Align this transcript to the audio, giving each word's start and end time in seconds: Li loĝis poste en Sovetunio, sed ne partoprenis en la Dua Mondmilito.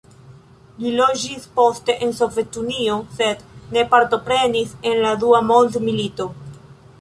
Li 0.83 0.93
loĝis 0.99 1.43
poste 1.59 1.95
en 2.07 2.13
Sovetunio, 2.19 2.95
sed 3.19 3.45
ne 3.77 3.85
partoprenis 3.93 4.75
en 4.93 4.99
la 5.05 5.13
Dua 5.27 5.43
Mondmilito. 5.53 6.29